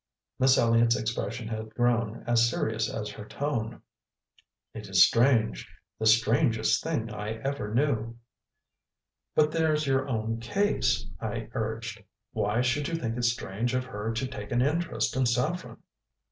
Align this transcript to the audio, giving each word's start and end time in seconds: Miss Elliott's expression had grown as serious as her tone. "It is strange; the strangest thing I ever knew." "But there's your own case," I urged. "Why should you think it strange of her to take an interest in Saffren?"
Miss 0.39 0.57
Elliott's 0.57 0.95
expression 0.97 1.47
had 1.47 1.75
grown 1.75 2.23
as 2.25 2.49
serious 2.49 2.91
as 2.91 3.11
her 3.11 3.23
tone. 3.25 3.83
"It 4.73 4.87
is 4.89 5.05
strange; 5.05 5.69
the 5.99 6.07
strangest 6.07 6.81
thing 6.83 7.11
I 7.11 7.33
ever 7.33 7.71
knew." 7.71 8.17
"But 9.35 9.51
there's 9.51 9.85
your 9.85 10.09
own 10.09 10.39
case," 10.39 11.05
I 11.19 11.49
urged. 11.53 12.03
"Why 12.31 12.61
should 12.61 12.87
you 12.87 12.95
think 12.95 13.15
it 13.15 13.25
strange 13.25 13.75
of 13.75 13.83
her 13.85 14.11
to 14.11 14.25
take 14.27 14.51
an 14.51 14.63
interest 14.63 15.15
in 15.15 15.27
Saffren?" 15.27 15.77